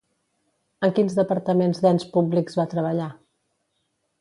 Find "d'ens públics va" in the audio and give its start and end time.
1.85-2.67